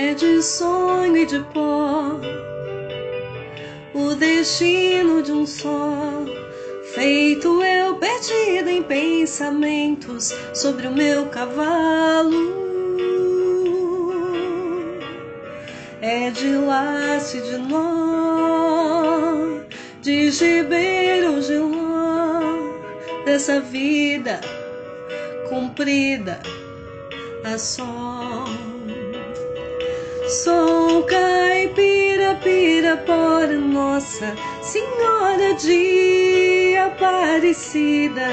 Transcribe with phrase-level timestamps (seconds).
[0.00, 2.18] é de sonho e de pó,
[3.92, 6.24] o destino de um só.
[6.94, 12.32] Feito eu perdida em pensamentos sobre o meu cavalo.
[16.00, 19.60] É de laço de nó,
[20.00, 22.40] de gibeiro de ló,
[23.26, 24.40] dessa vida
[25.50, 26.40] comprida
[27.44, 28.69] a sol.
[30.30, 38.28] Sou caipira, pirapora, Nossa Senhora de Aparecida.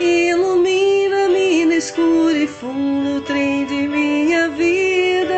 [0.00, 5.34] Ilumina-me no escuro e fundo, trem de minha vida.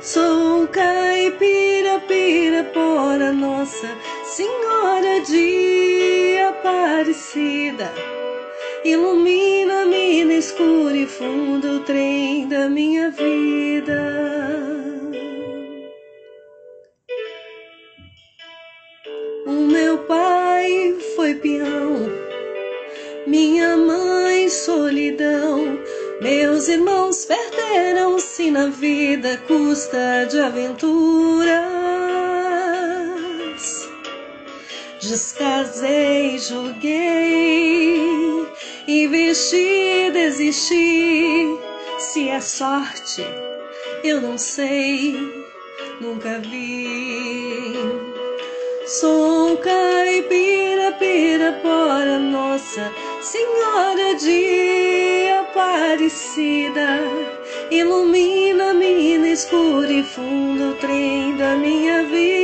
[0.00, 3.90] Sou caipira, pirapora, Nossa
[4.24, 7.92] Senhora de Aparecida.
[8.84, 14.02] Ilumina-me no escuro e fundo, trem da minha vida.
[19.46, 22.10] O meu pai foi peão,
[23.24, 25.78] minha mãe solidão.
[26.20, 31.52] Meus irmãos perderam-se na vida, custa de aventuras.
[35.00, 37.81] Descasei, joguei,
[39.00, 41.58] investi, desisti.
[41.98, 43.24] Se é sorte,
[44.04, 45.16] eu não sei,
[46.00, 47.74] nunca vi.
[48.84, 57.00] Sou caipira, pirapora, Nossa Senhora de Aparecida.
[57.70, 62.41] Ilumina-me no escuro e fundo, trem da minha vida.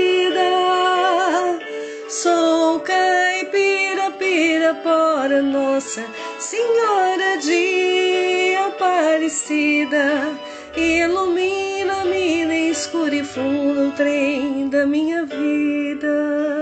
[4.68, 6.04] Pirapora, Nossa
[6.38, 10.36] Senhora de Aparecida.
[10.76, 16.58] Ilumina-me no escuro e fundo, trem da minha vida.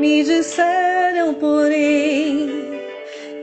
[0.00, 2.73] Me disseram, porém,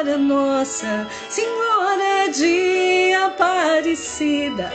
[0.00, 4.72] pirapora, Nossa Senhora de Aparecida.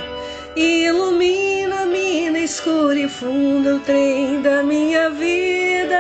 [0.56, 6.00] Ilumina-me na escura e fundo o trem da minha vida.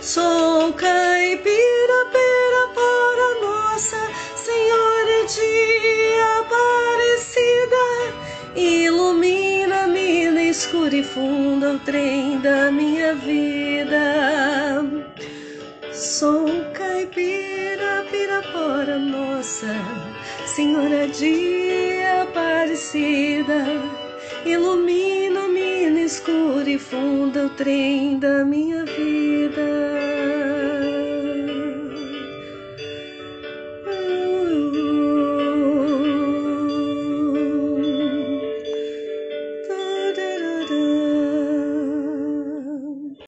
[0.00, 3.96] Sou caipira, pirapora, Nossa
[4.36, 7.84] Senhora de Aparecida.
[8.56, 14.84] Ilumina-me no escuro e fundo o trem da minha vida.
[15.92, 16.64] Sou
[18.44, 19.74] pirapora, Nossa
[20.46, 23.64] Senhora de Aparecida.
[24.44, 29.33] Ilumina-me no escuro e fundo o trem da minha vida.